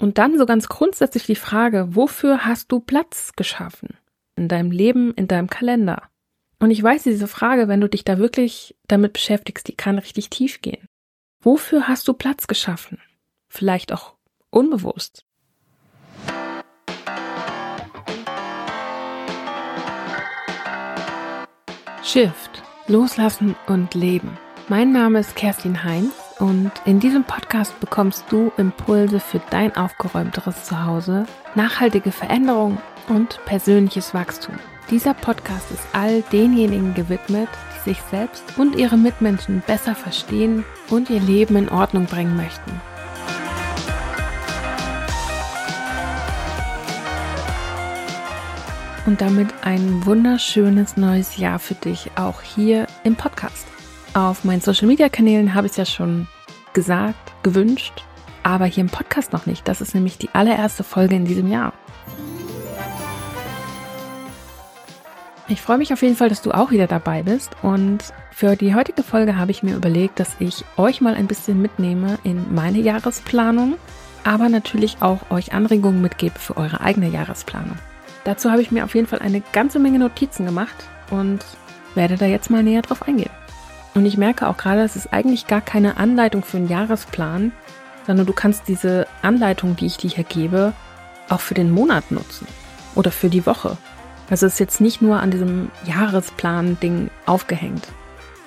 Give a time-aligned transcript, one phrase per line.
[0.00, 3.98] Und dann so ganz grundsätzlich die Frage, wofür hast du Platz geschaffen?
[4.34, 6.08] In deinem Leben, in deinem Kalender?
[6.58, 10.30] Und ich weiß, diese Frage, wenn du dich da wirklich damit beschäftigst, die kann richtig
[10.30, 10.88] tief gehen.
[11.42, 12.98] Wofür hast du Platz geschaffen?
[13.48, 14.14] Vielleicht auch
[14.48, 15.26] unbewusst.
[22.02, 24.38] Shift, loslassen und leben.
[24.68, 30.64] Mein Name ist Kerstin Heinz und in diesem Podcast bekommst du Impulse für dein aufgeräumteres
[30.64, 34.54] Zuhause, nachhaltige Veränderung und persönliches Wachstum.
[34.90, 41.10] Dieser Podcast ist all denjenigen gewidmet, die sich selbst und ihre Mitmenschen besser verstehen und
[41.10, 42.80] ihr Leben in Ordnung bringen möchten.
[49.06, 53.66] Und damit ein wunderschönes neues Jahr für dich, auch hier im Podcast.
[54.12, 56.26] Auf meinen Social Media Kanälen habe ich es ja schon
[56.72, 58.04] gesagt, gewünscht,
[58.42, 59.68] aber hier im Podcast noch nicht.
[59.68, 61.72] Das ist nämlich die allererste Folge in diesem Jahr.
[65.46, 67.98] Ich freue mich auf jeden Fall, dass du auch wieder dabei bist und
[68.32, 72.18] für die heutige Folge habe ich mir überlegt, dass ich euch mal ein bisschen mitnehme
[72.24, 73.74] in meine Jahresplanung,
[74.24, 77.76] aber natürlich auch euch Anregungen mitgebe für eure eigene Jahresplanung.
[78.24, 81.44] Dazu habe ich mir auf jeden Fall eine ganze Menge Notizen gemacht und
[81.94, 83.30] werde da jetzt mal näher drauf eingehen.
[83.94, 87.52] Und ich merke auch gerade, es ist eigentlich gar keine Anleitung für einen Jahresplan,
[88.06, 90.72] sondern du kannst diese Anleitung, die ich dir hier gebe,
[91.28, 92.46] auch für den Monat nutzen
[92.94, 93.76] oder für die Woche.
[94.28, 97.88] Also es ist jetzt nicht nur an diesem Jahresplan-Ding aufgehängt.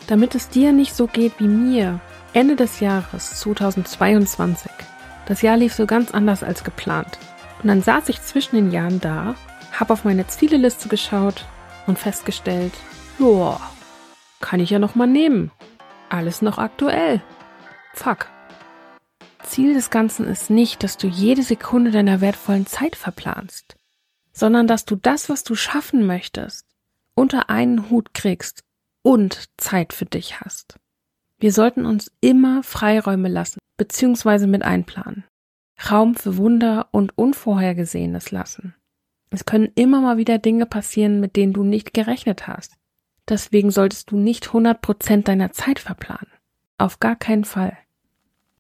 [0.08, 2.00] Damit es dir nicht so geht wie mir,
[2.34, 4.72] Ende des Jahres 2022.
[5.26, 7.20] Das Jahr lief so ganz anders als geplant.
[7.62, 9.36] Und dann saß ich zwischen den Jahren da,
[9.72, 11.46] habe auf meine Zieleliste geschaut
[11.88, 12.74] und festgestellt,
[13.20, 13.60] joa,
[14.44, 15.52] kann ich ja noch mal nehmen.
[16.10, 17.22] Alles noch aktuell.
[17.94, 18.28] Fuck.
[19.42, 23.76] Ziel des Ganzen ist nicht, dass du jede Sekunde deiner wertvollen Zeit verplanst,
[24.34, 26.66] sondern dass du das, was du schaffen möchtest,
[27.16, 28.64] unter einen Hut kriegst
[29.02, 30.78] und Zeit für dich hast.
[31.40, 35.24] Wir sollten uns immer Freiräume lassen, beziehungsweise mit einplanen.
[35.90, 38.76] Raum für Wunder und Unvorhergesehenes lassen.
[39.30, 42.76] Es können immer mal wieder Dinge passieren, mit denen du nicht gerechnet hast.
[43.30, 46.32] Deswegen solltest du nicht 100% deiner Zeit verplanen.
[46.78, 47.78] Auf gar keinen Fall.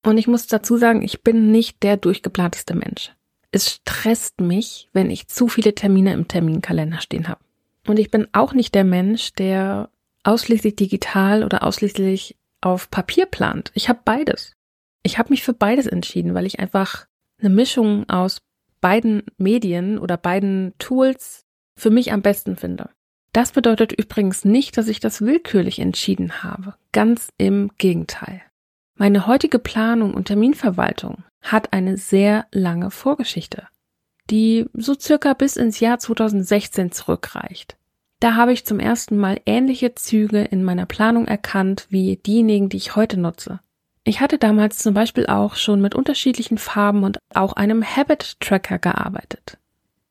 [0.03, 3.13] Und ich muss dazu sagen, ich bin nicht der durchgeplanteste Mensch.
[3.51, 7.41] Es stresst mich, wenn ich zu viele Termine im Terminkalender stehen habe.
[7.88, 9.90] Und ich bin auch nicht der Mensch, der
[10.24, 13.72] ausschließlich digital oder ausschließlich auf Papier plant.
[13.74, 14.56] Ich habe beides.
[15.03, 17.07] Ich habe mich für beides entschieden, weil ich einfach
[17.40, 18.41] eine Mischung aus
[18.80, 21.45] beiden Medien oder beiden Tools
[21.75, 22.90] für mich am besten finde.
[23.33, 26.75] Das bedeutet übrigens nicht, dass ich das willkürlich entschieden habe.
[26.91, 28.41] Ganz im Gegenteil.
[28.95, 33.67] Meine heutige Planung und Terminverwaltung hat eine sehr lange Vorgeschichte,
[34.29, 37.75] die so circa bis ins Jahr 2016 zurückreicht.
[38.19, 42.77] Da habe ich zum ersten Mal ähnliche Züge in meiner Planung erkannt wie diejenigen, die
[42.77, 43.59] ich heute nutze.
[44.05, 48.77] Ich hatte damals zum Beispiel auch schon mit unterschiedlichen Farben und auch einem Habit Tracker
[48.77, 49.57] gearbeitet.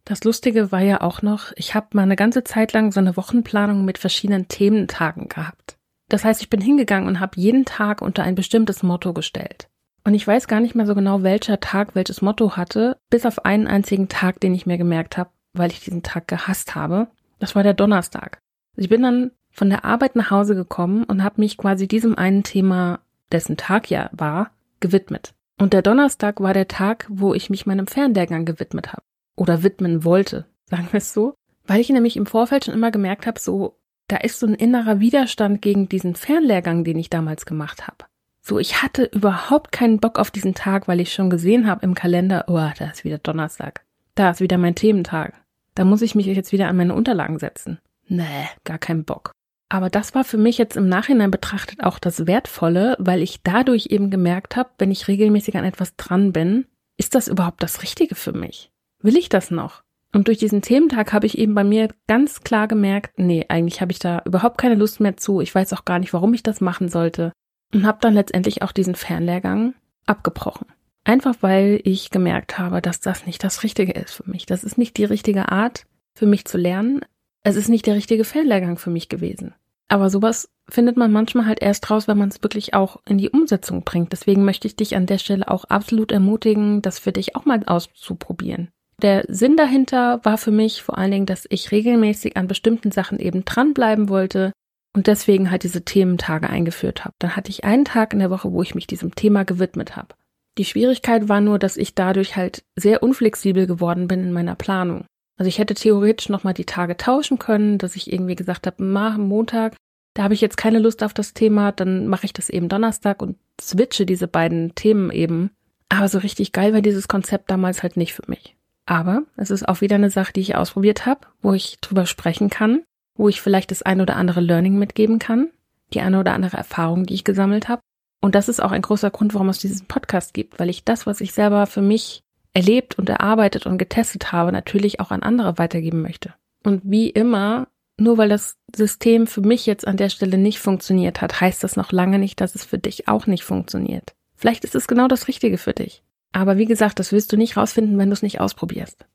[0.05, 3.17] Das Lustige war ja auch noch, ich habe mal eine ganze Zeit lang so eine
[3.17, 5.77] Wochenplanung mit verschiedenen Thementagen gehabt.
[6.09, 9.69] Das heißt, ich bin hingegangen und habe jeden Tag unter ein bestimmtes Motto gestellt.
[10.05, 13.45] Und ich weiß gar nicht mehr so genau, welcher Tag welches Motto hatte, bis auf
[13.45, 17.07] einen einzigen Tag, den ich mir gemerkt habe, weil ich diesen Tag gehasst habe.
[17.39, 18.41] Das war der Donnerstag.
[18.77, 22.43] Ich bin dann von der Arbeit nach Hause gekommen und habe mich quasi diesem einen
[22.43, 25.35] Thema, dessen Tag ja war, gewidmet.
[25.61, 29.03] Und der Donnerstag war der Tag, wo ich mich meinem Fernlehrgang gewidmet habe
[29.37, 31.35] oder widmen wollte, sagen wir es so,
[31.67, 33.79] weil ich nämlich im Vorfeld schon immer gemerkt habe, so,
[34.09, 38.05] da ist so ein innerer Widerstand gegen diesen Fernlehrgang, den ich damals gemacht habe.
[38.45, 41.95] So, ich hatte überhaupt keinen Bock auf diesen Tag, weil ich schon gesehen habe im
[41.95, 43.85] Kalender, oh, da ist wieder Donnerstag.
[44.17, 45.35] Da ist wieder mein Thementag.
[45.75, 47.79] Da muss ich mich jetzt wieder an meine Unterlagen setzen.
[48.09, 49.31] Nee, gar keinen Bock.
[49.69, 53.87] Aber das war für mich jetzt im Nachhinein betrachtet auch das Wertvolle, weil ich dadurch
[53.87, 56.67] eben gemerkt habe, wenn ich regelmäßig an etwas dran bin,
[56.99, 58.72] ist das überhaupt das Richtige für mich?
[59.03, 59.83] Will ich das noch?
[60.15, 63.93] Und durch diesen Thementag habe ich eben bei mir ganz klar gemerkt, nee, eigentlich habe
[63.93, 65.41] ich da überhaupt keine Lust mehr zu.
[65.41, 67.33] Ich weiß auch gar nicht, warum ich das machen sollte.
[67.73, 70.67] Und habe dann letztendlich auch diesen Fernlehrgang abgebrochen.
[71.05, 74.45] Einfach weil ich gemerkt habe, dass das nicht das Richtige ist für mich.
[74.45, 77.01] Das ist nicht die richtige Art für mich zu lernen.
[77.43, 79.55] Es ist nicht der richtige Fernlehrgang für mich gewesen.
[79.89, 83.31] Aber sowas findet man manchmal halt erst raus, wenn man es wirklich auch in die
[83.31, 84.13] Umsetzung bringt.
[84.13, 87.63] Deswegen möchte ich dich an der Stelle auch absolut ermutigen, das für dich auch mal
[87.65, 88.71] auszuprobieren.
[89.03, 93.19] Der Sinn dahinter war für mich vor allen Dingen, dass ich regelmäßig an bestimmten Sachen
[93.19, 94.53] eben dranbleiben wollte
[94.95, 97.15] und deswegen halt diese Thementage eingeführt habe.
[97.19, 100.15] Dann hatte ich einen Tag in der Woche, wo ich mich diesem Thema gewidmet habe.
[100.59, 105.07] Die Schwierigkeit war nur, dass ich dadurch halt sehr unflexibel geworden bin in meiner Planung.
[105.37, 109.17] Also ich hätte theoretisch nochmal die Tage tauschen können, dass ich irgendwie gesagt habe, mach
[109.17, 109.75] Montag,
[110.15, 113.23] da habe ich jetzt keine Lust auf das Thema, dann mache ich das eben Donnerstag
[113.23, 115.51] und switche diese beiden Themen eben.
[115.89, 118.57] Aber so richtig geil war dieses Konzept damals halt nicht für mich.
[118.87, 122.51] Aber es ist auch wieder eine Sache, die ich ausprobiert habe, wo ich drüber sprechen
[122.51, 122.83] kann,
[123.17, 125.51] wo ich vielleicht das ein oder andere Learning mitgeben kann,
[125.93, 127.83] die eine oder andere Erfahrung, die ich gesammelt habe.
[128.21, 131.07] Und das ist auch ein großer Grund, warum es diesen Podcast gibt, weil ich das,
[131.07, 132.23] was ich selber für mich
[132.55, 136.35] erlebt und erarbeitet und getestet habe, natürlich auch an andere weitergeben möchte.
[136.63, 137.69] Und wie immer,
[137.99, 141.77] nur weil das System für mich jetzt an der Stelle nicht funktioniert hat, heißt das
[141.77, 144.15] noch lange nicht, dass es für dich auch nicht funktioniert.
[144.37, 146.03] Vielleicht ist es genau das Richtige für dich.
[146.33, 149.07] Aber wie gesagt, das willst du nicht rausfinden, wenn du es nicht ausprobierst.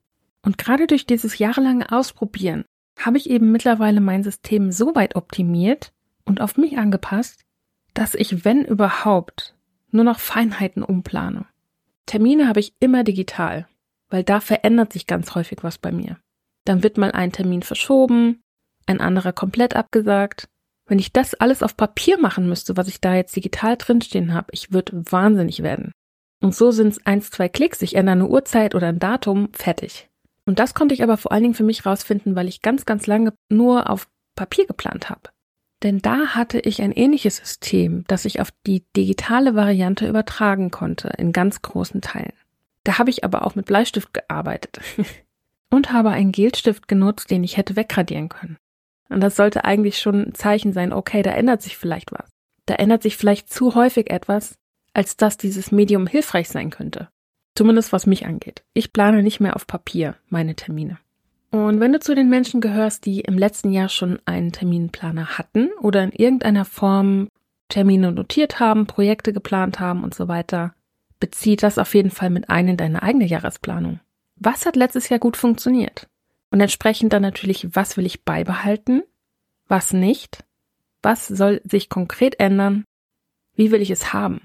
[0.44, 2.64] Und gerade durch dieses jahrelange Ausprobieren
[2.98, 5.92] habe ich eben mittlerweile mein System so weit optimiert
[6.26, 7.44] und auf mich angepasst,
[7.94, 9.56] dass ich, wenn überhaupt,
[9.92, 11.46] nur noch Feinheiten umplane.
[12.06, 13.68] Termine habe ich immer digital,
[14.10, 16.18] weil da verändert sich ganz häufig was bei mir.
[16.66, 18.42] Dann wird mal ein Termin verschoben,
[18.86, 20.48] ein anderer komplett abgesagt.
[20.86, 24.48] Wenn ich das alles auf Papier machen müsste, was ich da jetzt digital drinstehen habe,
[24.52, 25.92] ich würde wahnsinnig werden.
[26.40, 30.10] Und so sind es eins, zwei Klicks, ich ändere eine Uhrzeit oder ein Datum, fertig.
[30.46, 33.08] Und das konnte ich aber vor allen Dingen für mich rausfinden, weil ich ganz, ganz
[33.08, 35.30] lange nur auf Papier geplant habe.
[35.84, 41.10] Denn da hatte ich ein ähnliches System, das ich auf die digitale Variante übertragen konnte,
[41.18, 42.34] in ganz großen Teilen.
[42.84, 44.80] Da habe ich aber auch mit Bleistift gearbeitet
[45.70, 48.58] und habe einen Gelstift genutzt, den ich hätte wegradieren können.
[49.10, 52.30] Und das sollte eigentlich schon ein Zeichen sein, okay, da ändert sich vielleicht was.
[52.66, 54.56] Da ändert sich vielleicht zu häufig etwas,
[54.98, 57.10] als dass dieses Medium hilfreich sein könnte.
[57.56, 58.64] Zumindest was mich angeht.
[58.74, 60.98] Ich plane nicht mehr auf Papier meine Termine.
[61.52, 65.70] Und wenn du zu den Menschen gehörst, die im letzten Jahr schon einen Terminplaner hatten
[65.82, 67.30] oder in irgendeiner Form
[67.70, 70.74] Termine notiert haben, Projekte geplant haben und so weiter,
[71.20, 74.00] bezieh das auf jeden Fall mit ein in deine eigene Jahresplanung.
[74.36, 76.08] Was hat letztes Jahr gut funktioniert?
[76.50, 79.04] Und entsprechend dann natürlich, was will ich beibehalten,
[79.68, 80.44] was nicht,
[81.04, 82.84] was soll sich konkret ändern,
[83.54, 84.42] wie will ich es haben.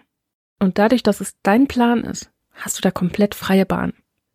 [0.63, 3.95] Und dadurch, dass es dein Plan ist, hast du da komplett freie Bahn.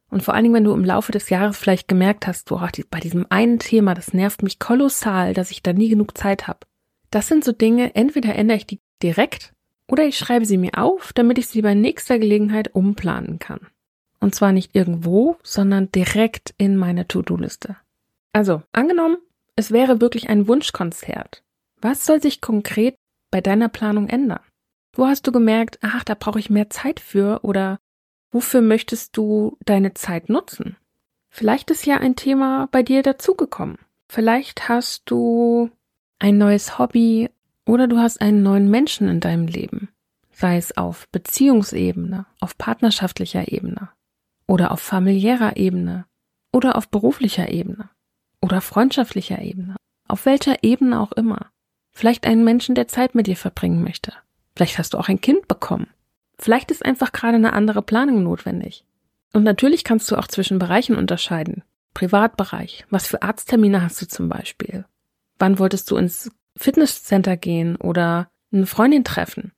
[0.09, 3.00] Und vor allen Dingen, wenn du im Laufe des Jahres vielleicht gemerkt hast, boah, bei
[3.00, 6.59] diesem einen Thema, das nervt mich kolossal, dass ich da nie genug Zeit habe.
[7.12, 9.53] Das sind so Dinge, entweder ändere ich die direkt
[9.88, 13.62] oder ich schreibe sie mir auf, damit ich sie bei nächster Gelegenheit umplanen kann.
[14.19, 17.77] Und zwar nicht irgendwo, sondern direkt in meine To-Do-Liste.
[18.33, 19.15] Also, angenommen,
[19.56, 21.41] es wäre wirklich ein Wunschkonzert.
[21.79, 22.95] Was soll sich konkret
[23.31, 24.41] bei deiner Planung ändern?
[24.97, 27.79] Wo hast du gemerkt, ach, da brauche ich mehr Zeit für oder
[28.31, 30.75] Wofür möchtest du deine Zeit nutzen?
[31.29, 33.77] Vielleicht ist ja ein Thema bei dir dazugekommen.
[34.09, 35.69] Vielleicht hast du
[36.19, 37.29] ein neues Hobby
[37.65, 39.89] oder du hast einen neuen Menschen in deinem Leben.
[40.31, 43.89] Sei es auf Beziehungsebene, auf partnerschaftlicher Ebene
[44.45, 46.05] oder auf familiärer Ebene
[46.51, 47.89] oder auf beruflicher Ebene
[48.41, 49.75] oder freundschaftlicher Ebene.
[50.07, 51.47] Auf welcher Ebene auch immer.
[51.91, 54.13] Vielleicht einen Menschen, der Zeit mit dir verbringen möchte.
[54.57, 55.86] Vielleicht hast du auch ein Kind bekommen.
[56.39, 58.86] Vielleicht ist einfach gerade eine andere Planung notwendig.
[59.31, 61.62] Und natürlich kannst du auch zwischen Bereichen unterscheiden.
[61.94, 62.83] Privatbereich.
[62.89, 64.86] Was für Arzttermine hast du zum Beispiel?
[65.38, 69.51] Wann wolltest du ins Fitnesscenter gehen oder eine Freundin treffen?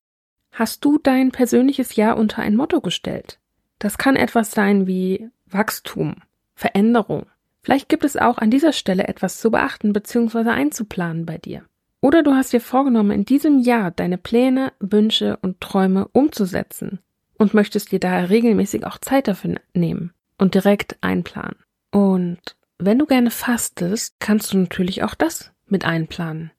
[0.52, 3.40] Hast du dein persönliches Jahr unter ein Motto gestellt?
[3.78, 6.16] Das kann etwas sein wie Wachstum,
[6.56, 7.26] Veränderung.
[7.62, 10.50] Vielleicht gibt es auch an dieser Stelle etwas zu beachten bzw.
[10.50, 11.69] einzuplanen bei dir.
[12.02, 17.00] Oder du hast dir vorgenommen, in diesem Jahr deine Pläne, Wünsche und Träume umzusetzen
[17.38, 21.58] und möchtest dir daher regelmäßig auch Zeit dafür nehmen und direkt einplanen.
[21.92, 22.40] Und
[22.78, 26.52] wenn du gerne fastest, kannst du natürlich auch das mit einplanen.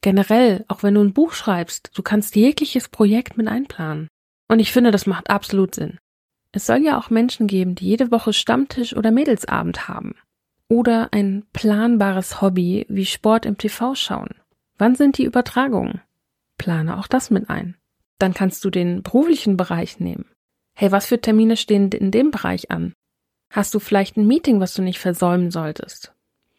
[0.00, 4.08] Generell, auch wenn du ein Buch schreibst, du kannst jegliches Projekt mit einplanen.
[4.48, 5.98] Und ich finde, das macht absolut Sinn.
[6.52, 10.14] Es soll ja auch Menschen geben, die jede Woche Stammtisch oder Mädelsabend haben.
[10.68, 14.30] Oder ein planbares Hobby wie Sport im TV schauen.
[14.78, 16.00] Wann sind die Übertragungen?
[16.58, 17.76] Plane auch das mit ein.
[18.18, 20.26] Dann kannst du den beruflichen Bereich nehmen.
[20.74, 22.92] Hey, was für Termine stehen in dem Bereich an?
[23.50, 26.12] Hast du vielleicht ein Meeting, was du nicht versäumen solltest?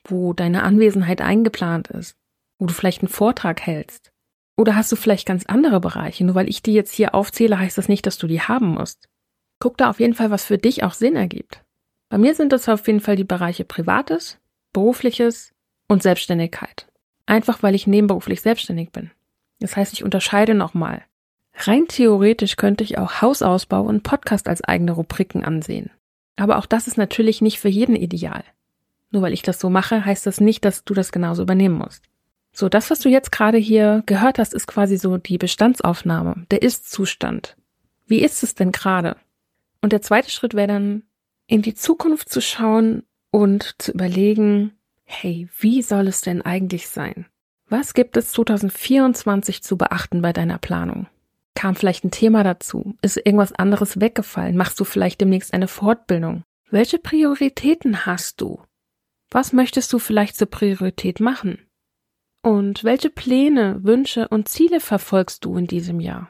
[0.03, 2.15] Wo deine Anwesenheit eingeplant ist?
[2.57, 4.11] Wo du vielleicht einen Vortrag hältst?
[4.55, 6.25] Oder hast du vielleicht ganz andere Bereiche?
[6.25, 9.07] Nur weil ich die jetzt hier aufzähle, heißt das nicht, dass du die haben musst.
[9.59, 11.63] Guck da auf jeden Fall, was für dich auch Sinn ergibt.
[12.09, 14.39] Bei mir sind das auf jeden Fall die Bereiche Privates,
[14.73, 15.53] Berufliches
[15.87, 16.87] und Selbstständigkeit.
[17.27, 19.11] Einfach weil ich nebenberuflich selbstständig bin.
[19.59, 21.03] Das heißt, ich unterscheide nochmal.
[21.53, 25.91] Rein theoretisch könnte ich auch Hausausbau und Podcast als eigene Rubriken ansehen.
[26.35, 28.43] Aber auch das ist natürlich nicht für jeden ideal.
[29.11, 32.03] Nur weil ich das so mache, heißt das nicht, dass du das genauso übernehmen musst.
[32.53, 36.61] So, das, was du jetzt gerade hier gehört hast, ist quasi so die Bestandsaufnahme, der
[36.61, 37.55] Ist-Zustand.
[38.05, 39.17] Wie ist es denn gerade?
[39.81, 41.03] Und der zweite Schritt wäre dann,
[41.47, 44.76] in die Zukunft zu schauen und zu überlegen,
[45.07, 47.25] hey, wie soll es denn eigentlich sein?
[47.69, 51.07] Was gibt es 2024 zu beachten bei deiner Planung?
[51.55, 52.95] Kam vielleicht ein Thema dazu?
[53.01, 54.55] Ist irgendwas anderes weggefallen?
[54.55, 56.43] Machst du vielleicht demnächst eine Fortbildung?
[56.69, 58.61] Welche Prioritäten hast du?
[59.31, 61.67] Was möchtest du vielleicht zur Priorität machen?
[62.43, 66.29] Und welche Pläne, Wünsche und Ziele verfolgst du in diesem Jahr?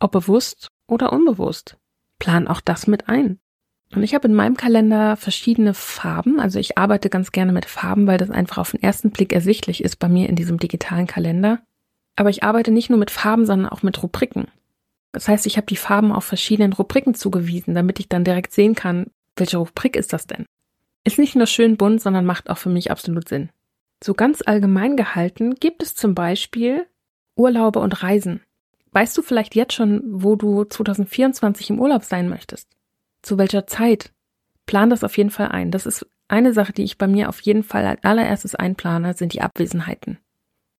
[0.00, 1.76] Ob bewusst oder unbewusst?
[2.18, 3.38] Plan auch das mit ein.
[3.94, 6.40] Und ich habe in meinem Kalender verschiedene Farben.
[6.40, 9.82] Also ich arbeite ganz gerne mit Farben, weil das einfach auf den ersten Blick ersichtlich
[9.82, 11.60] ist bei mir in diesem digitalen Kalender.
[12.16, 14.48] Aber ich arbeite nicht nur mit Farben, sondern auch mit Rubriken.
[15.12, 18.74] Das heißt, ich habe die Farben auf verschiedenen Rubriken zugewiesen, damit ich dann direkt sehen
[18.74, 20.46] kann, welche Rubrik ist das denn?
[21.04, 23.50] Ist nicht nur schön bunt, sondern macht auch für mich absolut Sinn.
[24.02, 26.86] So ganz allgemein gehalten gibt es zum Beispiel
[27.36, 28.42] Urlaube und Reisen.
[28.92, 32.75] Weißt du vielleicht jetzt schon, wo du 2024 im Urlaub sein möchtest?
[33.26, 34.12] Zu welcher Zeit?
[34.66, 35.72] Plan das auf jeden Fall ein.
[35.72, 39.32] Das ist eine Sache, die ich bei mir auf jeden Fall als allererstes einplane, sind
[39.32, 40.18] die Abwesenheiten.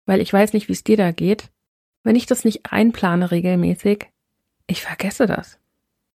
[0.05, 1.50] Weil ich weiß nicht, wie es dir da geht.
[2.05, 4.07] Wenn ich das nicht einplane regelmäßig,
[4.69, 5.59] ich vergesse das.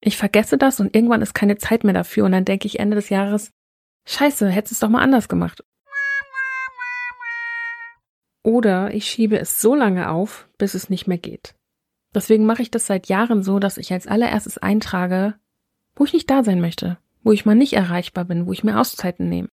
[0.02, 2.96] Ich vergesse das und irgendwann ist keine Zeit mehr dafür und dann denke ich Ende
[2.96, 3.50] des Jahres,
[4.04, 5.64] scheiße, hättest es doch mal anders gemacht.
[8.42, 11.54] Oder ich schiebe es so lange auf, bis es nicht mehr geht.
[12.14, 15.38] Deswegen mache ich das seit Jahren so, dass ich als allererstes eintrage,
[15.98, 18.80] wo ich nicht da sein möchte, wo ich mal nicht erreichbar bin, wo ich mir
[18.80, 19.48] Auszeiten nehme.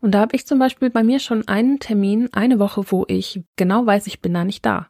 [0.00, 3.44] Und da habe ich zum Beispiel bei mir schon einen Termin, eine Woche, wo ich
[3.56, 4.88] genau weiß, ich bin da nicht da.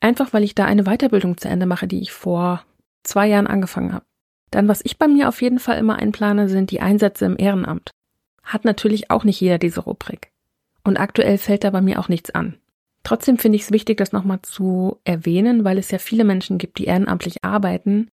[0.00, 2.64] Einfach weil ich da eine Weiterbildung zu Ende mache, die ich vor
[3.04, 4.04] zwei Jahren angefangen habe.
[4.50, 7.90] Dann, was ich bei mir auf jeden Fall immer einplane, sind die Einsätze im Ehrenamt.
[8.42, 10.32] Hat natürlich auch nicht jeder diese Rubrik.
[10.82, 12.56] Und aktuell fällt da bei mir auch nichts an.
[13.04, 16.78] Trotzdem finde ich es wichtig, das nochmal zu erwähnen, weil es ja viele Menschen gibt,
[16.78, 18.08] die ehrenamtlich arbeiten,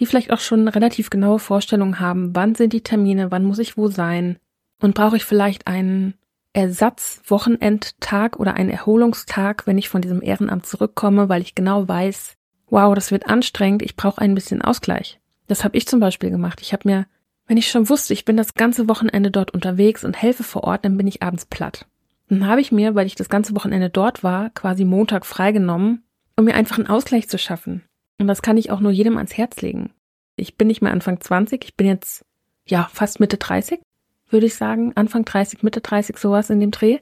[0.00, 3.76] die vielleicht auch schon relativ genaue Vorstellungen haben, wann sind die Termine, wann muss ich
[3.76, 4.38] wo sein
[4.80, 6.14] und brauche ich vielleicht einen
[6.54, 12.34] Ersatzwochenendtag oder einen Erholungstag, wenn ich von diesem Ehrenamt zurückkomme, weil ich genau weiß,
[12.70, 15.20] wow, das wird anstrengend, ich brauche ein bisschen Ausgleich.
[15.46, 16.60] Das habe ich zum Beispiel gemacht.
[16.62, 17.06] Ich habe mir,
[17.46, 20.84] wenn ich schon wusste, ich bin das ganze Wochenende dort unterwegs und helfe vor Ort,
[20.84, 21.86] dann bin ich abends platt.
[22.28, 26.04] Dann habe ich mir, weil ich das ganze Wochenende dort war, quasi Montag freigenommen,
[26.36, 27.82] um mir einfach einen Ausgleich zu schaffen.
[28.20, 29.94] Und das kann ich auch nur jedem ans Herz legen.
[30.36, 32.22] Ich bin nicht mehr Anfang 20, ich bin jetzt,
[32.66, 33.80] ja, fast Mitte 30,
[34.28, 34.92] würde ich sagen.
[34.94, 36.98] Anfang 30, Mitte 30, sowas in dem Dreh.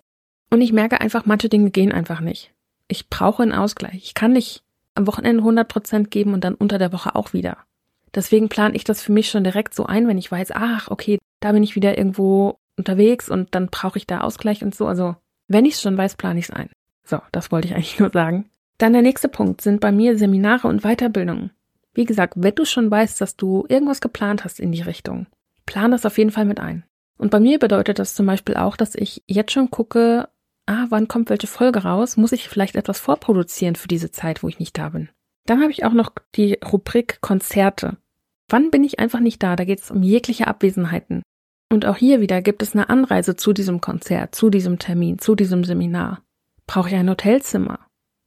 [0.50, 2.54] Und ich merke einfach, manche Dinge gehen einfach nicht.
[2.86, 3.96] Ich brauche einen Ausgleich.
[3.96, 4.62] Ich kann nicht
[4.94, 7.58] am Wochenende 100 Prozent geben und dann unter der Woche auch wieder.
[8.14, 11.18] Deswegen plane ich das für mich schon direkt so ein, wenn ich weiß, ach, okay,
[11.40, 14.86] da bin ich wieder irgendwo unterwegs und dann brauche ich da Ausgleich und so.
[14.86, 15.16] Also
[15.48, 16.70] wenn ich es schon weiß, plane ich es ein.
[17.04, 18.48] So, das wollte ich eigentlich nur sagen.
[18.78, 21.50] Dann der nächste Punkt sind bei mir Seminare und Weiterbildungen.
[21.94, 25.26] Wie gesagt, wenn du schon weißt, dass du irgendwas geplant hast in die Richtung,
[25.66, 26.84] plan das auf jeden Fall mit ein.
[27.18, 30.28] Und bei mir bedeutet das zum Beispiel auch, dass ich jetzt schon gucke,
[30.66, 32.16] ah, wann kommt welche Folge raus?
[32.16, 35.08] Muss ich vielleicht etwas vorproduzieren für diese Zeit, wo ich nicht da bin?
[35.44, 37.96] Dann habe ich auch noch die Rubrik Konzerte.
[38.48, 39.56] Wann bin ich einfach nicht da?
[39.56, 41.22] Da geht es um jegliche Abwesenheiten.
[41.70, 45.34] Und auch hier wieder gibt es eine Anreise zu diesem Konzert, zu diesem Termin, zu
[45.34, 46.22] diesem Seminar.
[46.66, 47.80] Brauche ich ein Hotelzimmer?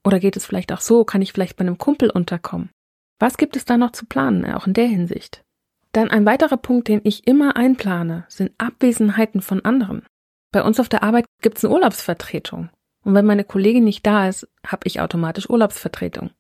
[0.04, 2.70] Oder geht es vielleicht auch so, kann ich vielleicht bei einem Kumpel unterkommen?
[3.20, 5.44] Was gibt es da noch zu planen, auch in der Hinsicht?
[5.92, 10.04] Dann ein weiterer Punkt, den ich immer einplane, sind Abwesenheiten von anderen.
[10.52, 12.70] Bei uns auf der Arbeit gibt es eine Urlaubsvertretung.
[13.04, 16.32] Und wenn meine Kollegin nicht da ist, habe ich automatisch Urlaubsvertretung.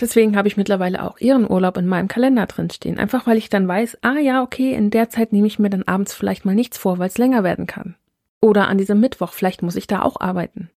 [0.00, 2.98] Deswegen habe ich mittlerweile auch ihren Urlaub in meinem Kalender drinstehen.
[2.98, 5.82] Einfach weil ich dann weiß, ah ja, okay, in der Zeit nehme ich mir dann
[5.82, 7.96] abends vielleicht mal nichts vor, weil es länger werden kann.
[8.40, 10.70] Oder an diesem Mittwoch, vielleicht muss ich da auch arbeiten.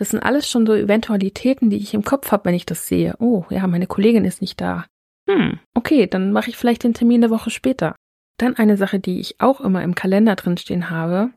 [0.00, 3.16] Das sind alles schon so Eventualitäten, die ich im Kopf habe, wenn ich das sehe.
[3.18, 4.86] Oh, ja, meine Kollegin ist nicht da.
[5.28, 7.94] Hm, okay, dann mache ich vielleicht den Termin eine Woche später.
[8.38, 11.32] Dann eine Sache, die ich auch immer im Kalender drinstehen habe,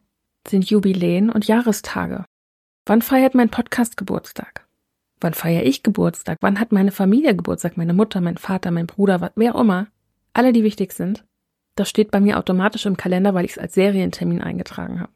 [0.48, 2.24] sind Jubiläen und Jahrestage.
[2.86, 4.66] Wann feiert mein Podcast Geburtstag?
[5.20, 6.38] Wann feiere ich Geburtstag?
[6.40, 7.76] Wann hat meine Familie Geburtstag?
[7.76, 9.88] Meine Mutter, mein Vater, mein Bruder, wer auch immer.
[10.32, 11.26] Alle, die wichtig sind.
[11.76, 15.12] Das steht bei mir automatisch im Kalender, weil ich es als Serientermin eingetragen habe.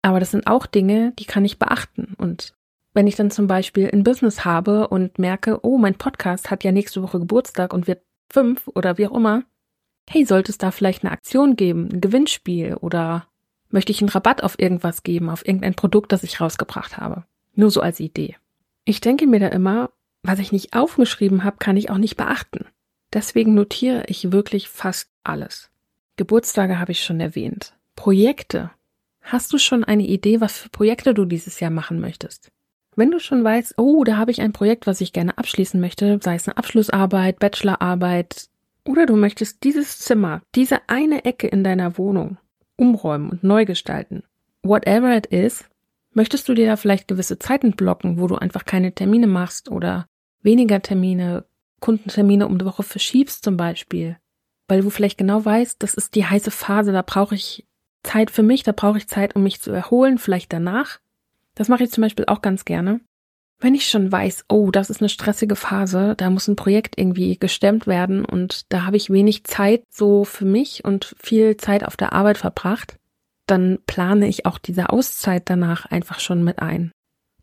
[0.00, 2.14] Aber das sind auch Dinge, die kann ich beachten.
[2.16, 2.55] Und
[2.96, 6.72] wenn ich dann zum Beispiel ein Business habe und merke, oh, mein Podcast hat ja
[6.72, 8.00] nächste Woche Geburtstag und wird
[8.30, 9.42] fünf oder wie auch immer,
[10.08, 13.26] hey, sollte es da vielleicht eine Aktion geben, ein Gewinnspiel oder
[13.68, 17.24] möchte ich einen Rabatt auf irgendwas geben, auf irgendein Produkt, das ich rausgebracht habe?
[17.54, 18.36] Nur so als Idee.
[18.86, 19.90] Ich denke mir da immer,
[20.22, 22.64] was ich nicht aufgeschrieben habe, kann ich auch nicht beachten.
[23.12, 25.70] Deswegen notiere ich wirklich fast alles.
[26.16, 27.76] Geburtstage habe ich schon erwähnt.
[27.94, 28.70] Projekte.
[29.20, 32.52] Hast du schon eine Idee, was für Projekte du dieses Jahr machen möchtest?
[32.96, 36.18] Wenn du schon weißt, oh, da habe ich ein Projekt, was ich gerne abschließen möchte,
[36.22, 38.48] sei es eine Abschlussarbeit, Bachelorarbeit,
[38.86, 42.38] Oder du möchtest dieses Zimmer, diese eine Ecke in deiner Wohnung
[42.76, 44.22] umräumen und neu gestalten.
[44.62, 45.64] Whatever it is,
[46.12, 50.06] möchtest du dir da vielleicht gewisse Zeiten blocken, wo du einfach keine Termine machst oder
[50.42, 51.44] weniger Termine,
[51.80, 54.16] Kundentermine um die Woche verschiebst zum Beispiel,
[54.68, 57.66] weil du vielleicht genau weißt, das ist die heiße Phase, da brauche ich
[58.02, 61.00] Zeit für mich, da brauche ich Zeit, um mich zu erholen, vielleicht danach.
[61.56, 63.00] Das mache ich zum Beispiel auch ganz gerne.
[63.58, 67.38] Wenn ich schon weiß, oh, das ist eine stressige Phase, da muss ein Projekt irgendwie
[67.38, 71.96] gestemmt werden und da habe ich wenig Zeit so für mich und viel Zeit auf
[71.96, 72.98] der Arbeit verbracht,
[73.46, 76.92] dann plane ich auch diese Auszeit danach einfach schon mit ein.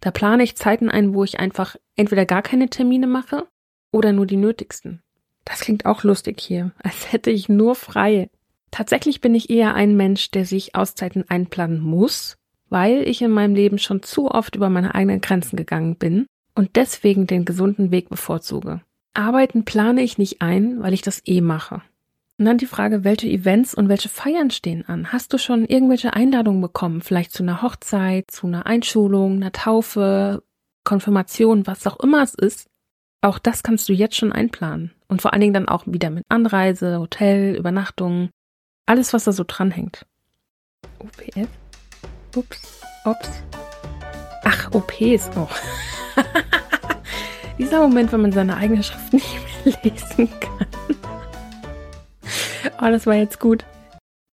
[0.02, 3.48] Da plane ich Zeiten ein, wo ich einfach entweder gar keine Termine mache
[3.92, 5.02] oder nur die nötigsten.
[5.46, 8.30] Das klingt auch lustig hier, als hätte ich nur frei.
[8.70, 12.38] Tatsächlich bin ich eher ein Mensch, der sich Auszeiten einplanen muss,
[12.74, 16.26] weil ich in meinem Leben schon zu oft über meine eigenen Grenzen gegangen bin
[16.56, 18.82] und deswegen den gesunden Weg bevorzuge.
[19.14, 21.84] Arbeiten plane ich nicht ein, weil ich das eh mache.
[22.40, 25.14] Und dann die Frage, welche Events und welche Feiern stehen an?
[25.14, 27.02] Hast du schon irgendwelche Einladungen bekommen?
[27.02, 30.42] Vielleicht zu einer Hochzeit, zu einer Einschulung, einer Taufe,
[30.84, 32.66] Konfirmation, was auch immer es ist?
[33.22, 34.92] Auch das kannst du jetzt schon einplanen.
[35.08, 38.32] Und vor allen Dingen dann auch wieder mit Anreise, Hotel, Übernachtung,
[38.88, 40.08] alles, was da so dranhängt.
[40.98, 41.48] OPF?
[42.36, 43.30] Ups, ups.
[44.44, 45.30] Ach, OPs.
[45.38, 45.48] Oh.
[47.58, 49.28] Dieser Moment, wenn man seine eigene Schrift nicht
[49.66, 50.68] mehr lesen kann.
[52.82, 53.66] oh, das war jetzt gut.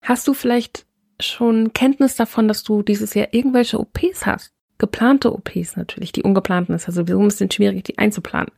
[0.03, 0.87] Hast du vielleicht
[1.21, 4.53] schon Kenntnis davon, dass du dieses Jahr irgendwelche OPs hast?
[4.79, 6.13] Geplante OPs natürlich.
[6.13, 8.53] Die ungeplanten ist ja sowieso ein bisschen schwierig, die einzuplanen.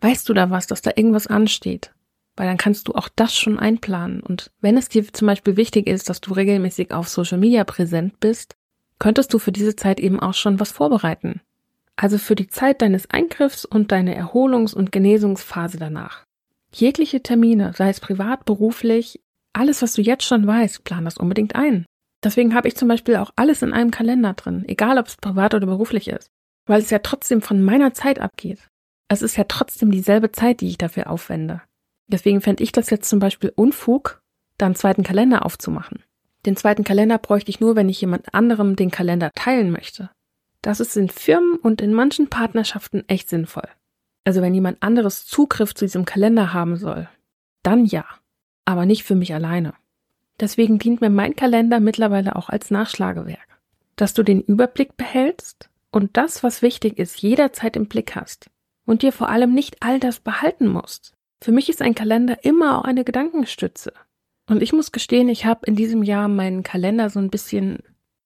[0.00, 1.92] Weißt du da was, dass da irgendwas ansteht?
[2.36, 4.20] Weil dann kannst du auch das schon einplanen.
[4.20, 8.18] Und wenn es dir zum Beispiel wichtig ist, dass du regelmäßig auf Social Media präsent
[8.20, 8.56] bist,
[8.98, 11.40] könntest du für diese Zeit eben auch schon was vorbereiten.
[11.96, 16.24] Also für die Zeit deines Eingriffs und deine Erholungs- und Genesungsphase danach.
[16.72, 19.20] Jegliche Termine, sei es privat, beruflich,
[19.52, 21.86] alles, was du jetzt schon weißt, plan das unbedingt ein.
[22.24, 25.54] Deswegen habe ich zum Beispiel auch alles in einem Kalender drin, egal ob es privat
[25.54, 26.30] oder beruflich ist,
[26.66, 28.68] weil es ja trotzdem von meiner Zeit abgeht.
[29.08, 31.62] Es ist ja trotzdem dieselbe Zeit, die ich dafür aufwende.
[32.06, 34.22] Deswegen fände ich das jetzt zum Beispiel Unfug,
[34.58, 36.02] da einen zweiten Kalender aufzumachen.
[36.46, 40.10] Den zweiten Kalender bräuchte ich nur, wenn ich jemand anderem den Kalender teilen möchte.
[40.60, 43.68] Das ist in Firmen und in manchen Partnerschaften echt sinnvoll.
[44.24, 47.08] Also wenn jemand anderes Zugriff zu diesem Kalender haben soll,
[47.62, 48.04] dann ja,
[48.64, 49.74] aber nicht für mich alleine.
[50.40, 53.60] Deswegen dient mir mein Kalender mittlerweile auch als Nachschlagewerk.
[53.96, 58.50] Dass du den Überblick behältst und das, was wichtig ist, jederzeit im Blick hast
[58.84, 61.14] und dir vor allem nicht all das behalten musst.
[61.44, 63.92] Für mich ist ein Kalender immer auch eine Gedankenstütze.
[64.48, 67.80] Und ich muss gestehen, ich habe in diesem Jahr meinen Kalender so ein bisschen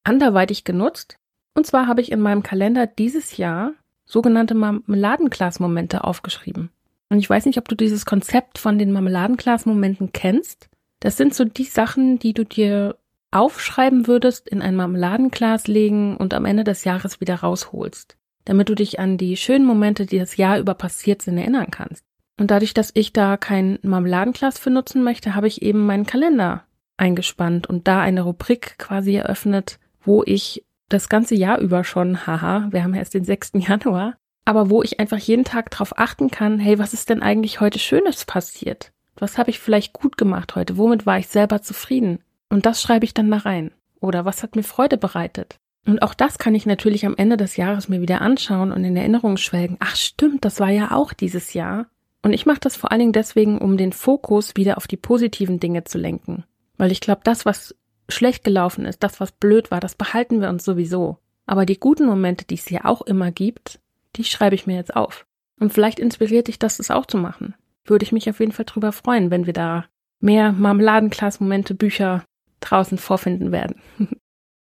[0.04, 1.18] anderweitig genutzt.
[1.52, 3.72] Und zwar habe ich in meinem Kalender dieses Jahr
[4.07, 6.70] sogenannte Marmeladenglas-Momente aufgeschrieben.
[7.09, 10.68] Und ich weiß nicht, ob du dieses Konzept von den Marmeladenglas-Momenten kennst.
[11.00, 12.98] Das sind so die Sachen, die du dir
[13.33, 18.76] aufschreiben würdest, in ein Marmeladenglas legen und am Ende des Jahres wieder rausholst, damit du
[18.76, 22.08] dich an die schönen Momente, die das Jahr über passiert sind, erinnern kannst.
[22.38, 26.64] Und dadurch, dass ich da kein Marmeladenglas für nutzen möchte, habe ich eben meinen Kalender
[26.96, 32.68] eingespannt und da eine Rubrik quasi eröffnet, wo ich das ganze Jahr über schon, haha,
[32.70, 33.53] wir haben erst den 6.
[33.55, 37.61] Januar, aber wo ich einfach jeden Tag darauf achten kann, hey, was ist denn eigentlich
[37.61, 38.92] heute Schönes passiert?
[39.16, 40.77] Was habe ich vielleicht gut gemacht heute?
[40.77, 42.20] Womit war ich selber zufrieden?
[42.48, 43.72] Und das schreibe ich dann da rein.
[44.01, 45.57] Oder was hat mir Freude bereitet?
[45.87, 48.96] Und auch das kann ich natürlich am Ende des Jahres mir wieder anschauen und in
[48.96, 49.77] Erinnerung schwelgen.
[49.81, 51.87] Ach stimmt, das war ja auch dieses Jahr.
[52.22, 55.61] Und ich mache das vor allen Dingen deswegen, um den Fokus wieder auf die positiven
[55.61, 56.44] Dinge zu lenken.
[56.76, 57.74] Weil ich glaube, das, was
[58.09, 61.18] schlecht gelaufen ist, das, was blöd war, das behalten wir uns sowieso.
[61.46, 63.81] Aber die guten Momente, die es ja auch immer gibt,
[64.16, 65.26] die schreibe ich mir jetzt auf.
[65.61, 67.54] Und vielleicht inspiriert dich das, das auch zu machen.
[67.85, 69.87] Würde ich mich auf jeden Fall drüber freuen, wenn wir da
[70.20, 72.24] mehr Marmeladenglas-Momente, Bücher
[72.61, 73.81] draußen vorfinden werden.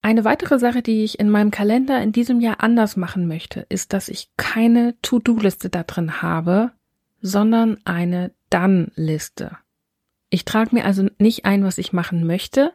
[0.01, 3.91] Eine weitere Sache, die ich in meinem Kalender in diesem Jahr anders machen möchte, ist,
[3.93, 6.71] dass ich keine To-Do-Liste da drin habe,
[7.21, 9.57] sondern eine Dann-Liste.
[10.29, 12.73] Ich trage mir also nicht ein, was ich machen möchte,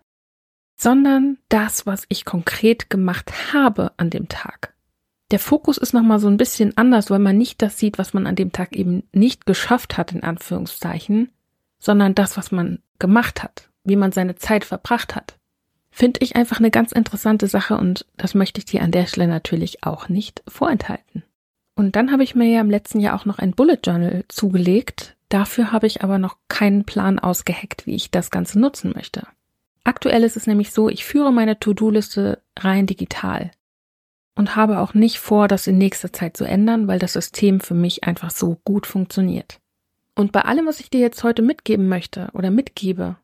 [0.77, 4.75] sondern das, was ich konkret gemacht habe an dem Tag.
[5.31, 8.27] Der Fokus ist nochmal so ein bisschen anders, weil man nicht das sieht, was man
[8.27, 11.31] an dem Tag eben nicht geschafft hat, in Anführungszeichen,
[11.79, 15.39] sondern das, was man gemacht hat, wie man seine Zeit verbracht hat.
[15.91, 19.29] Finde ich einfach eine ganz interessante Sache und das möchte ich dir an der Stelle
[19.29, 21.23] natürlich auch nicht vorenthalten.
[21.83, 25.17] Und dann habe ich mir ja im letzten Jahr auch noch ein Bullet Journal zugelegt.
[25.29, 29.27] Dafür habe ich aber noch keinen Plan ausgeheckt, wie ich das Ganze nutzen möchte.
[29.83, 33.51] Aktuell ist es nämlich so, ich führe meine To-Do-Liste rein digital
[34.37, 37.75] und habe auch nicht vor, das in nächster Zeit zu ändern, weil das System für
[37.75, 39.59] mich einfach so gut funktioniert.
[40.15, 43.17] Und bei allem, was ich dir jetzt heute mitgeben möchte oder mitgebe,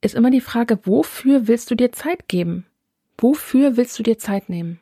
[0.00, 2.64] ist immer die Frage, wofür willst du dir Zeit geben?
[3.18, 4.80] Wofür willst du dir Zeit nehmen?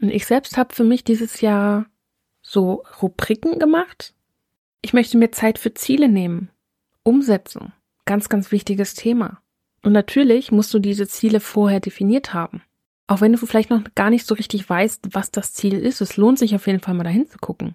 [0.00, 1.86] Und ich selbst habe für mich dieses Jahr
[2.48, 4.14] so Rubriken gemacht.
[4.80, 6.50] Ich möchte mir Zeit für Ziele nehmen.
[7.02, 7.72] Umsetzung.
[8.06, 9.42] Ganz, ganz wichtiges Thema.
[9.82, 12.62] Und natürlich musst du diese Ziele vorher definiert haben.
[13.06, 16.16] Auch wenn du vielleicht noch gar nicht so richtig weißt, was das Ziel ist, es
[16.16, 17.74] lohnt sich auf jeden Fall mal dahin zu gucken.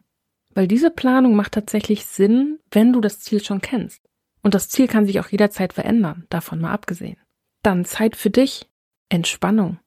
[0.55, 4.01] Weil diese Planung macht tatsächlich Sinn, wenn du das Ziel schon kennst.
[4.41, 7.17] Und das Ziel kann sich auch jederzeit verändern, davon mal abgesehen.
[7.61, 8.69] Dann Zeit für dich,
[9.09, 9.79] Entspannung,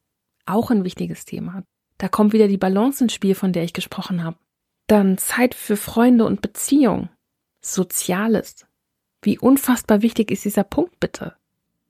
[0.46, 1.64] auch ein wichtiges Thema.
[1.98, 4.38] Da kommt wieder die Balance ins Spiel, von der ich gesprochen habe.
[4.86, 7.08] Dann Zeit für Freunde und Beziehung,
[7.60, 8.66] Soziales.
[9.22, 11.34] Wie unfassbar wichtig ist dieser Punkt bitte?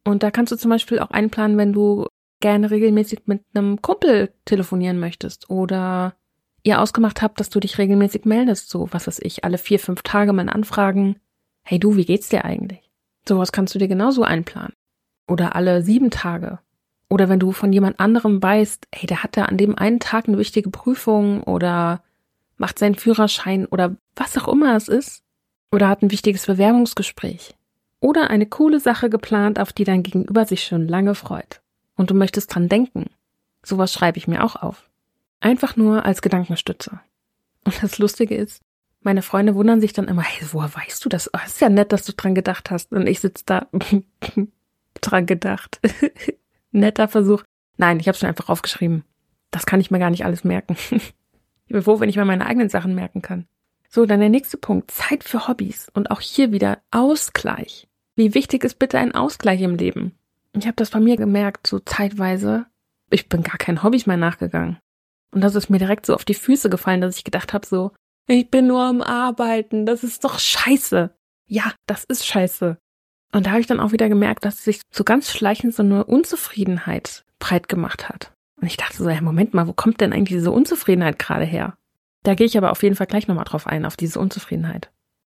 [0.04, 2.06] Und da kannst du zum Beispiel auch einplanen, wenn du
[2.40, 6.14] gerne regelmäßig mit einem Kumpel telefonieren möchtest oder
[6.62, 10.02] ihr ausgemacht habt, dass du dich regelmäßig meldest, so was weiß ich, alle vier, fünf
[10.02, 11.16] Tage mal anfragen,
[11.64, 12.90] hey du, wie geht's dir eigentlich?
[13.28, 14.72] Sowas kannst du dir genauso einplanen.
[15.28, 16.60] Oder alle sieben Tage.
[17.08, 20.28] Oder wenn du von jemand anderem weißt, hey, der hat da an dem einen Tag
[20.28, 22.02] eine wichtige Prüfung oder
[22.56, 25.22] macht seinen Führerschein oder was auch immer es ist.
[25.72, 27.54] Oder hat ein wichtiges Bewerbungsgespräch.
[28.00, 31.60] Oder eine coole Sache geplant, auf die dein Gegenüber sich schon lange freut.
[31.96, 33.06] Und du möchtest dran denken.
[33.64, 34.88] Sowas schreibe ich mir auch auf.
[35.40, 37.00] Einfach nur als Gedankenstütze.
[37.64, 38.62] Und das Lustige ist,
[39.00, 41.30] meine Freunde wundern sich dann immer, hey, woher weißt du das?
[41.32, 42.92] Oh, ist ja nett, dass du dran gedacht hast.
[42.92, 43.66] Und ich sitze da
[45.00, 45.80] dran gedacht.
[46.70, 47.42] Netter Versuch.
[47.76, 49.04] Nein, ich habe es mir einfach aufgeschrieben.
[49.50, 50.76] Das kann ich mir gar nicht alles merken.
[51.66, 53.46] ich bin froh, wenn ich mir meine eigenen Sachen merken kann.
[53.88, 54.90] So, dann der nächste Punkt.
[54.90, 55.88] Zeit für Hobbys.
[55.94, 57.88] Und auch hier wieder Ausgleich.
[58.14, 60.12] Wie wichtig ist bitte ein Ausgleich im Leben?
[60.54, 62.66] Ich habe das bei mir gemerkt, so zeitweise.
[63.10, 64.78] Ich bin gar keinen Hobbys mehr nachgegangen.
[65.32, 67.92] Und das ist mir direkt so auf die Füße gefallen, dass ich gedacht habe, so,
[68.28, 71.14] ich bin nur am Arbeiten, das ist doch scheiße.
[71.46, 72.78] Ja, das ist scheiße.
[73.32, 76.04] Und da habe ich dann auch wieder gemerkt, dass sich so ganz schleichend so eine
[76.04, 78.35] Unzufriedenheit breit gemacht hat.
[78.60, 81.76] Und ich dachte so, ja, Moment mal, wo kommt denn eigentlich diese Unzufriedenheit gerade her?
[82.22, 84.90] Da gehe ich aber auf jeden Fall gleich nochmal drauf ein, auf diese Unzufriedenheit.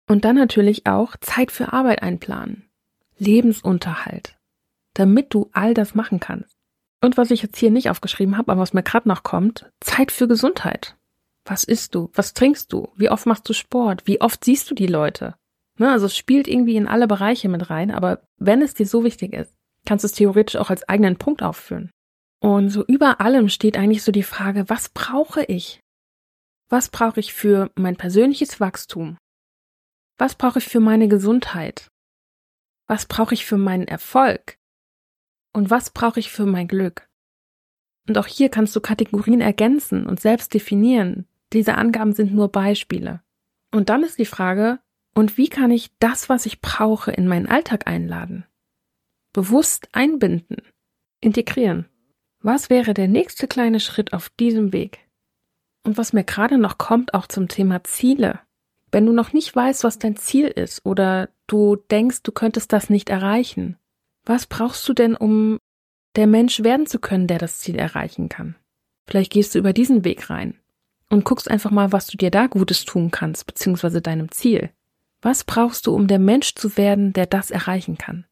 [0.07, 2.69] Und dann natürlich auch Zeit für Arbeit einplanen.
[3.17, 4.37] Lebensunterhalt.
[4.93, 6.57] Damit du all das machen kannst.
[7.01, 10.11] Und was ich jetzt hier nicht aufgeschrieben habe, aber was mir gerade noch kommt, Zeit
[10.11, 10.97] für Gesundheit.
[11.45, 12.09] Was isst du?
[12.13, 12.89] Was trinkst du?
[12.95, 14.05] Wie oft machst du Sport?
[14.05, 15.35] Wie oft siehst du die Leute?
[15.77, 19.03] Ne, also es spielt irgendwie in alle Bereiche mit rein, aber wenn es dir so
[19.03, 19.53] wichtig ist,
[19.85, 21.91] kannst du es theoretisch auch als eigenen Punkt aufführen.
[22.41, 25.81] Und so über allem steht eigentlich so die Frage, was brauche ich?
[26.69, 29.17] Was brauche ich für mein persönliches Wachstum?
[30.17, 31.89] Was brauche ich für meine Gesundheit?
[32.87, 34.57] Was brauche ich für meinen Erfolg?
[35.53, 37.09] Und was brauche ich für mein Glück?
[38.07, 41.27] Und auch hier kannst du Kategorien ergänzen und selbst definieren.
[41.53, 43.21] Diese Angaben sind nur Beispiele.
[43.71, 44.79] Und dann ist die Frage,
[45.13, 48.45] und wie kann ich das, was ich brauche, in meinen Alltag einladen?
[49.33, 50.61] Bewusst einbinden,
[51.19, 51.88] integrieren.
[52.41, 54.99] Was wäre der nächste kleine Schritt auf diesem Weg?
[55.83, 58.39] Und was mir gerade noch kommt, auch zum Thema Ziele.
[58.91, 62.89] Wenn du noch nicht weißt, was dein Ziel ist oder du denkst, du könntest das
[62.89, 63.77] nicht erreichen,
[64.25, 65.57] was brauchst du denn, um
[66.15, 68.55] der Mensch werden zu können, der das Ziel erreichen kann?
[69.07, 70.59] Vielleicht gehst du über diesen Weg rein
[71.09, 74.69] und guckst einfach mal, was du dir da Gutes tun kannst, beziehungsweise deinem Ziel.
[75.21, 78.25] Was brauchst du, um der Mensch zu werden, der das erreichen kann?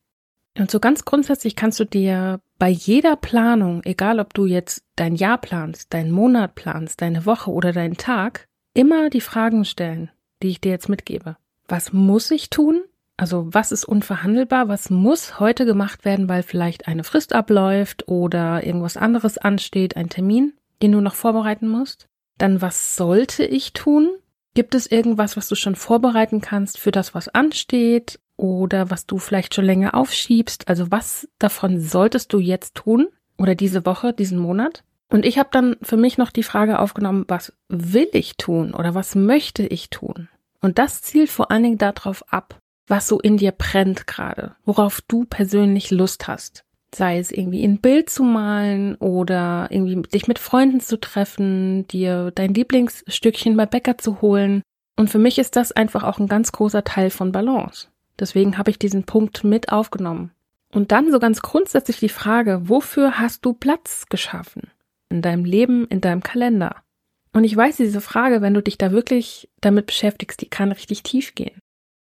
[0.57, 5.15] Und so ganz grundsätzlich kannst du dir bei jeder Planung, egal ob du jetzt dein
[5.15, 10.09] Jahr planst, deinen Monat planst, deine Woche oder deinen Tag, immer die Fragen stellen,
[10.41, 11.37] die ich dir jetzt mitgebe.
[11.67, 12.81] Was muss ich tun?
[13.17, 14.67] Also was ist unverhandelbar?
[14.67, 20.09] Was muss heute gemacht werden, weil vielleicht eine Frist abläuft oder irgendwas anderes ansteht, ein
[20.09, 22.07] Termin, den du noch vorbereiten musst?
[22.37, 24.09] Dann was sollte ich tun?
[24.53, 29.17] Gibt es irgendwas, was du schon vorbereiten kannst für das, was ansteht oder was du
[29.17, 30.67] vielleicht schon länger aufschiebst?
[30.67, 34.84] Also was davon solltest du jetzt tun oder diese Woche, diesen Monat?
[35.10, 38.93] Und ich habe dann für mich noch die Frage aufgenommen, was will ich tun oder
[38.93, 40.30] was möchte ich tun?
[40.62, 45.02] Und das zielt vor allen Dingen darauf ab, was so in dir brennt gerade, worauf
[45.08, 46.63] du persönlich Lust hast.
[46.93, 52.32] Sei es irgendwie ein Bild zu malen oder irgendwie dich mit Freunden zu treffen, dir
[52.32, 54.62] dein Lieblingsstückchen bei Bäcker zu holen.
[54.95, 57.88] Und für mich ist das einfach auch ein ganz großer Teil von Balance.
[58.19, 60.32] Deswegen habe ich diesen Punkt mit aufgenommen.
[60.73, 64.71] Und dann so ganz grundsätzlich die Frage, wofür hast du Platz geschaffen?
[65.10, 66.84] In deinem Leben, in deinem Kalender?
[67.32, 71.03] Und ich weiß, diese Frage, wenn du dich da wirklich damit beschäftigst, die kann richtig
[71.03, 71.60] tief gehen.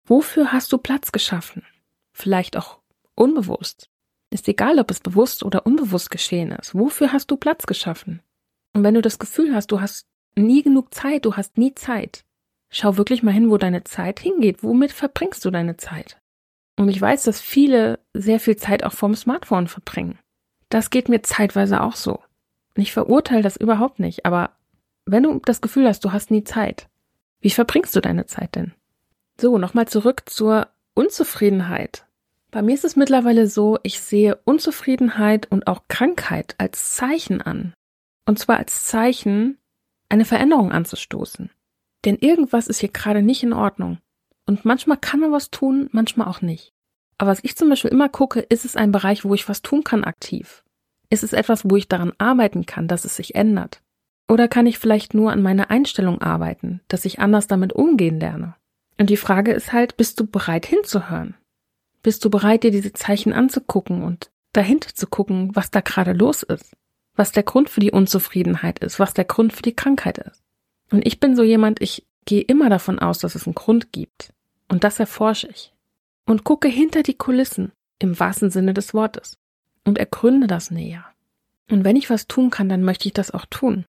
[0.06, 1.62] Wofür hast du Platz geschaffen?
[2.12, 2.78] Vielleicht auch
[3.14, 3.90] unbewusst.
[4.30, 6.74] Ist egal, ob es bewusst oder unbewusst geschehen ist.
[6.74, 8.22] Wofür hast du Platz geschaffen?
[8.74, 12.24] Und wenn du das Gefühl hast, du hast nie genug Zeit, du hast nie Zeit,
[12.70, 14.62] schau wirklich mal hin, wo deine Zeit hingeht.
[14.62, 16.18] Womit verbringst du deine Zeit?
[16.76, 20.18] Und ich weiß, dass viele sehr viel Zeit auch vorm Smartphone verbringen.
[20.68, 22.20] Das geht mir zeitweise auch so.
[22.76, 24.50] Und ich verurteile das überhaupt nicht, aber
[25.04, 26.88] wenn du das Gefühl hast, du hast nie Zeit,
[27.40, 28.72] wie verbringst du deine Zeit denn?
[29.40, 32.06] So, nochmal zurück zur Unzufriedenheit.
[32.50, 37.74] Bei mir ist es mittlerweile so, ich sehe Unzufriedenheit und auch Krankheit als Zeichen an.
[38.26, 39.58] Und zwar als Zeichen,
[40.08, 41.50] eine Veränderung anzustoßen.
[42.04, 43.98] Denn irgendwas ist hier gerade nicht in Ordnung.
[44.46, 46.72] Und manchmal kann man was tun, manchmal auch nicht.
[47.18, 49.84] Aber was ich zum Beispiel immer gucke, ist es ein Bereich, wo ich was tun
[49.84, 50.64] kann aktiv?
[51.10, 53.82] Ist es etwas, wo ich daran arbeiten kann, dass es sich ändert?
[54.28, 58.54] Oder kann ich vielleicht nur an meiner Einstellung arbeiten, dass ich anders damit umgehen lerne?
[58.98, 61.34] Und die Frage ist halt, bist du bereit hinzuhören?
[62.02, 66.42] Bist du bereit, dir diese Zeichen anzugucken und dahinter zu gucken, was da gerade los
[66.42, 66.76] ist?
[67.14, 70.42] Was der Grund für die Unzufriedenheit ist, was der Grund für die Krankheit ist?
[70.90, 74.32] Und ich bin so jemand, ich gehe immer davon aus, dass es einen Grund gibt.
[74.68, 75.72] Und das erforsche ich.
[76.26, 79.38] Und gucke hinter die Kulissen, im wahrsten Sinne des Wortes.
[79.84, 81.04] Und ergründe das näher.
[81.70, 83.84] Und wenn ich was tun kann, dann möchte ich das auch tun.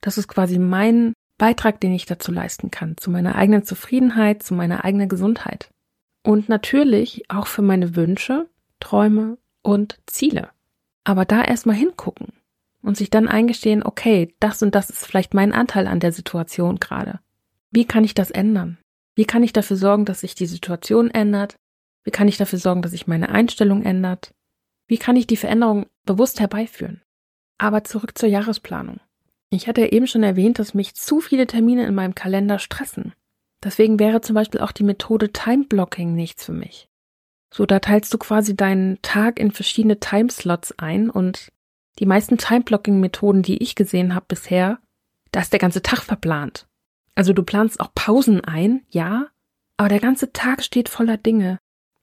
[0.00, 4.54] Das ist quasi mein Beitrag, den ich dazu leisten kann, zu meiner eigenen Zufriedenheit, zu
[4.54, 5.70] meiner eigenen Gesundheit.
[6.22, 10.50] Und natürlich auch für meine Wünsche, Träume und Ziele.
[11.04, 12.32] Aber da erstmal hingucken
[12.82, 16.80] und sich dann eingestehen, okay, das und das ist vielleicht mein Anteil an der Situation
[16.80, 17.20] gerade.
[17.70, 18.78] Wie kann ich das ändern?
[19.14, 21.56] Wie kann ich dafür sorgen, dass sich die Situation ändert?
[22.04, 24.32] Wie kann ich dafür sorgen, dass sich meine Einstellung ändert?
[24.86, 27.02] Wie kann ich die Veränderung bewusst herbeiführen?
[27.58, 29.00] Aber zurück zur Jahresplanung.
[29.50, 33.12] Ich hatte ja eben schon erwähnt, dass mich zu viele Termine in meinem Kalender stressen.
[33.62, 36.88] Deswegen wäre zum Beispiel auch die Methode Time Blocking nichts für mich.
[37.52, 41.48] So, da teilst du quasi deinen Tag in verschiedene Timeslots ein und
[42.00, 44.78] die meisten Time Blocking Methoden, die ich gesehen habe bisher,
[45.32, 46.66] da ist der ganze Tag verplant.
[47.14, 49.26] Also du planst auch Pausen ein, ja,
[49.76, 51.58] aber der ganze Tag steht voller Dinge.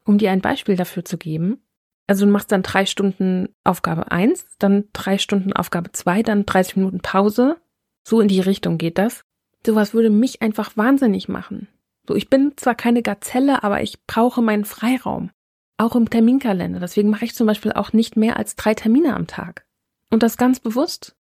[0.05, 1.61] Um dir ein Beispiel dafür zu geben,
[2.07, 6.77] also du machst dann drei Stunden Aufgabe eins, dann drei Stunden Aufgabe zwei, dann 30
[6.77, 7.57] Minuten Pause.
[8.03, 9.21] So in die Richtung geht das.
[9.65, 11.67] Sowas würde mich einfach wahnsinnig machen.
[12.07, 15.31] So, ich bin zwar keine Gazelle, aber ich brauche meinen Freiraum.
[15.75, 16.79] Auch im Terminkalender.
[16.79, 19.66] Deswegen mache ich zum Beispiel auch nicht mehr als drei Termine am Tag.
[20.09, 21.15] Und das ganz bewusst.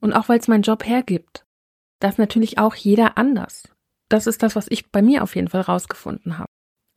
[0.00, 1.46] Und auch weil es mein Job hergibt.
[2.00, 3.68] Das natürlich auch jeder anders.
[4.08, 6.48] Das ist das, was ich bei mir auf jeden Fall rausgefunden habe.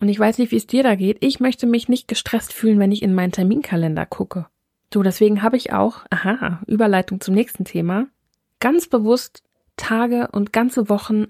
[0.01, 1.23] Und ich weiß nicht, wie es dir da geht.
[1.23, 4.47] Ich möchte mich nicht gestresst fühlen, wenn ich in meinen Terminkalender gucke.
[4.93, 8.07] So, deswegen habe ich auch, aha, Überleitung zum nächsten Thema,
[8.59, 9.43] ganz bewusst
[9.77, 11.27] Tage und ganze Wochen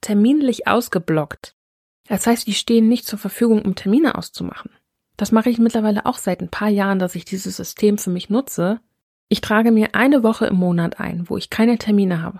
[0.00, 1.54] terminlich ausgeblockt.
[2.08, 4.70] Das heißt, die stehen nicht zur Verfügung, um Termine auszumachen.
[5.16, 8.30] Das mache ich mittlerweile auch seit ein paar Jahren, dass ich dieses System für mich
[8.30, 8.80] nutze.
[9.34, 12.38] Ich trage mir eine Woche im Monat ein, wo ich keine Termine habe.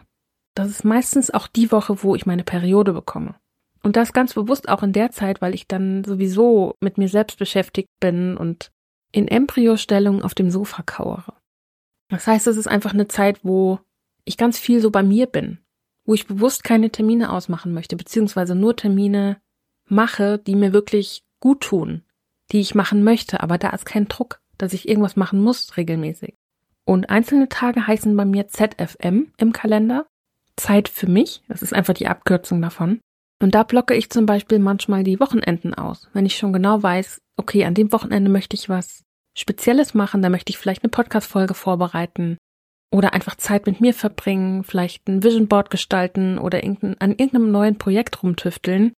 [0.54, 3.34] Das ist meistens auch die Woche, wo ich meine Periode bekomme.
[3.82, 7.36] Und das ganz bewusst auch in der Zeit, weil ich dann sowieso mit mir selbst
[7.36, 8.70] beschäftigt bin und
[9.10, 11.34] in Embryostellung auf dem Sofa kauere.
[12.10, 13.80] Das heißt, es ist einfach eine Zeit, wo
[14.24, 15.58] ich ganz viel so bei mir bin,
[16.04, 19.38] wo ich bewusst keine Termine ausmachen möchte, beziehungsweise nur Termine
[19.88, 22.04] mache, die mir wirklich gut tun,
[22.52, 26.36] die ich machen möchte, aber da ist kein Druck, dass ich irgendwas machen muss regelmäßig.
[26.84, 30.06] Und einzelne Tage heißen bei mir ZFM im Kalender,
[30.56, 33.00] Zeit für mich, das ist einfach die Abkürzung davon.
[33.42, 37.18] Und da blocke ich zum Beispiel manchmal die Wochenenden aus, wenn ich schon genau weiß,
[37.36, 39.02] okay, an dem Wochenende möchte ich was
[39.36, 42.38] Spezielles machen, da möchte ich vielleicht eine Podcast-Folge vorbereiten
[42.92, 47.50] oder einfach Zeit mit mir verbringen, vielleicht ein Vision Board gestalten oder irgendein, an irgendeinem
[47.50, 48.92] neuen Projekt rumtüfteln,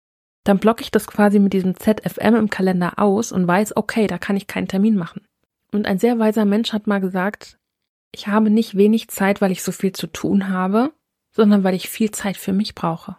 [0.43, 4.19] dann blocke ich das quasi mit diesem ZFM im Kalender aus und weiß, okay, da
[4.19, 5.25] kann ich keinen Termin machen.
[5.73, 7.57] Und ein sehr weiser Mensch hat mal gesagt,
[8.15, 10.93] ich habe nicht wenig Zeit, weil ich so viel zu tun habe,
[11.33, 13.17] sondern weil ich viel Zeit für mich brauche.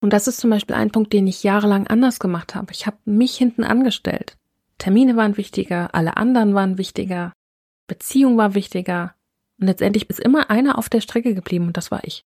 [0.00, 2.72] Und das ist zum Beispiel ein Punkt, den ich jahrelang anders gemacht habe.
[2.72, 4.36] Ich habe mich hinten angestellt.
[4.78, 7.32] Termine waren wichtiger, alle anderen waren wichtiger,
[7.86, 9.14] Beziehung war wichtiger.
[9.58, 12.24] Und letztendlich ist immer einer auf der Strecke geblieben und das war ich.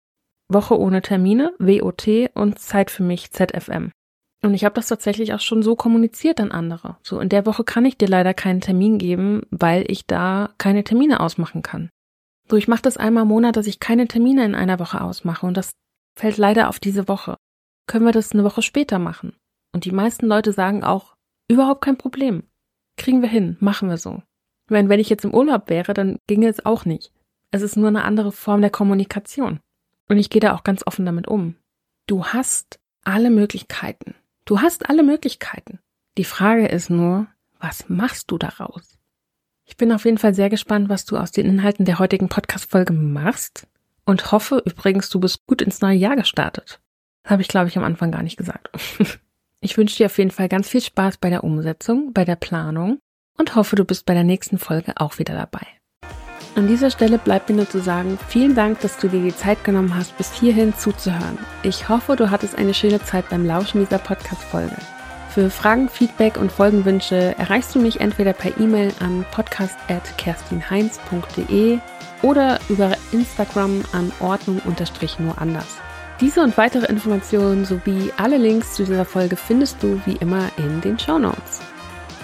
[0.47, 3.91] Woche ohne Termine, WOT und Zeit für mich, ZFM.
[4.41, 6.97] Und ich habe das tatsächlich auch schon so kommuniziert an andere.
[7.03, 10.83] So, in der Woche kann ich dir leider keinen Termin geben, weil ich da keine
[10.83, 11.89] Termine ausmachen kann.
[12.49, 15.45] So, ich mache das einmal im Monat, dass ich keine Termine in einer Woche ausmache
[15.45, 15.71] und das
[16.17, 17.37] fällt leider auf diese Woche
[17.87, 19.33] können wir das eine Woche später machen?
[19.73, 21.15] Und die meisten Leute sagen auch,
[21.49, 22.43] überhaupt kein Problem.
[22.97, 24.21] Kriegen wir hin, machen wir so.
[24.65, 27.11] Ich meine, wenn ich jetzt im Urlaub wäre, dann ginge es auch nicht.
[27.51, 29.59] Es ist nur eine andere Form der Kommunikation.
[30.09, 31.55] Und ich gehe da auch ganz offen damit um.
[32.07, 34.15] Du hast alle Möglichkeiten.
[34.45, 35.79] Du hast alle Möglichkeiten.
[36.17, 37.27] Die Frage ist nur,
[37.59, 38.96] was machst du daraus?
[39.69, 42.93] Ich bin auf jeden Fall sehr gespannt, was du aus den Inhalten der heutigen Podcast-Folge
[42.93, 43.67] machst
[44.05, 46.79] und hoffe übrigens, du bist gut ins neue Jahr gestartet.
[47.23, 48.69] Das habe ich, glaube ich, am Anfang gar nicht gesagt.
[49.59, 52.99] Ich wünsche dir auf jeden Fall ganz viel Spaß bei der Umsetzung, bei der Planung
[53.39, 55.65] und hoffe, du bist bei der nächsten Folge auch wieder dabei.
[56.55, 59.63] An dieser Stelle bleibt mir nur zu sagen, vielen Dank, dass du dir die Zeit
[59.63, 61.39] genommen hast, bis hierhin zuzuhören.
[61.63, 64.77] Ich hoffe, du hattest eine schöne Zeit beim Lauschen dieser Podcast-Folge.
[65.37, 71.77] Für Fragen, Feedback und Folgenwünsche erreichst du mich entweder per E-Mail an podcast.kerstinheinz.de
[72.23, 75.77] oder über Instagram an Ordnung-nur anders.
[76.19, 80.81] Diese und weitere Informationen sowie alle Links zu dieser Folge findest du wie immer in
[80.81, 81.59] den Show Notes.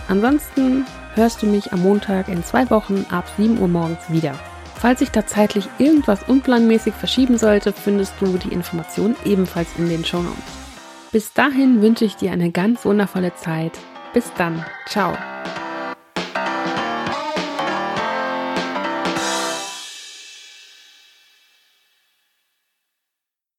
[0.07, 4.33] Ansonsten hörst du mich am Montag in zwei Wochen ab 7 Uhr morgens wieder.
[4.73, 10.03] Falls sich da zeitlich irgendwas unplanmäßig verschieben sollte, findest du die Informationen ebenfalls in den
[10.03, 10.62] Show Notes.
[11.13, 13.73] Bis dahin wünsche ich dir eine ganz wundervolle Zeit.
[14.15, 14.65] Bis dann.
[14.87, 15.15] Ciao.